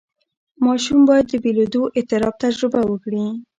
[0.65, 3.25] ماشوم باید د بېلېدو اضطراب تجربه وکړي.